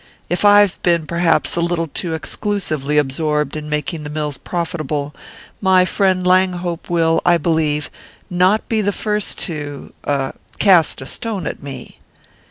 If 0.31 0.43
I've 0.43 0.81
been, 0.81 1.05
perhaps, 1.05 1.55
a 1.55 1.61
little 1.61 1.85
too 1.85 2.15
exclusively 2.15 2.97
absorbed 2.97 3.55
in 3.55 3.69
making 3.69 4.03
the 4.03 4.09
mills 4.09 4.39
profitable, 4.39 5.13
my 5.61 5.85
friend 5.85 6.25
Langhope 6.25 6.89
will, 6.89 7.21
I 7.23 7.37
believe, 7.37 7.91
not 8.27 8.67
be 8.67 8.81
the 8.81 8.91
first 8.91 9.37
to 9.41 9.93
er 10.07 10.33
cast 10.57 11.01
a 11.01 11.05
stone 11.05 11.45
at 11.45 11.61
me." 11.61 11.99